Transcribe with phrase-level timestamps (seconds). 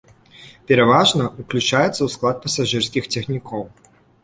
[0.71, 3.63] Пераважна, уключаецца ў склад пасажырскіх цягнікоў.